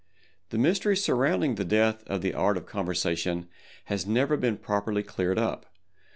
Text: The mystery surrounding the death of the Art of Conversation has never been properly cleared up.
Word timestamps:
The 0.49 0.57
mystery 0.57 0.97
surrounding 0.97 1.53
the 1.53 1.63
death 1.63 2.03
of 2.07 2.21
the 2.23 2.33
Art 2.33 2.57
of 2.57 2.65
Conversation 2.65 3.47
has 3.85 4.07
never 4.07 4.35
been 4.35 4.57
properly 4.57 5.03
cleared 5.03 5.37
up. 5.37 5.67